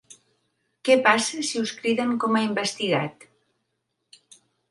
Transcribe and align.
Què 0.87 0.95
passa 1.07 1.43
si 1.49 1.61
us 1.65 1.73
criden 1.81 2.15
com 2.25 2.39
a 2.39 2.43
investigat? 2.47 3.27